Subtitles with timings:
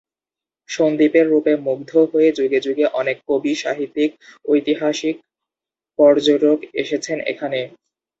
[0.69, 4.11] সন্দ্বীপের রূপে মুগ্ধ হয়ে যুগে যুগে অনেক কবি, সাহিত্যিক,
[4.45, 5.15] ঐতিহাসিক,
[5.99, 7.59] পর্যটক এসেছেন এখানে।